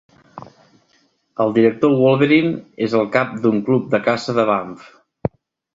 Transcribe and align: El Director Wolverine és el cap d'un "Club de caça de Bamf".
El 1.45 1.53
Director 1.57 1.93
Wolverine 1.99 2.55
és 2.89 2.97
el 3.03 3.07
cap 3.19 3.37
d'un 3.45 3.65
"Club 3.69 3.87
de 3.95 4.03
caça 4.11 4.41
de 4.41 4.49
Bamf". 4.55 4.91